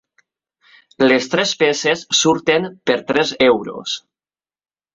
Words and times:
Les 1.11 1.27
tres 1.33 1.51
peces 1.59 2.03
surten 2.21 2.67
per 2.91 2.99
tres 3.13 3.37
euros. 3.51 3.97